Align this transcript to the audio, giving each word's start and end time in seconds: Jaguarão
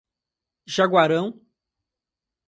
Jaguarão 0.75 1.37